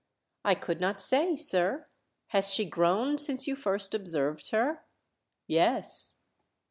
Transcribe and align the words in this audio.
"I 0.43 0.55
could 0.55 0.81
not 0.81 0.99
say, 0.99 1.35
sir. 1.35 1.85
Has 2.29 2.51
she 2.51 2.65
grown 2.65 3.19
since 3.19 3.45
you 3.45 3.55
first 3.55 3.93
observed 3.93 4.49
her? 4.49 4.83
"Yes." 5.45 6.15